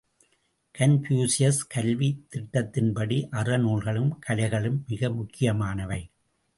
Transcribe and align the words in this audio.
Confucius 0.75 1.59
கல்வி 1.67 2.09
திட்டத்தின்படி, 2.35 3.19
அறநூல்களும் 3.31 4.11
கலைகளும் 4.27 4.79
மிக 4.87 5.09
முக்கியமானவை. 5.09 6.01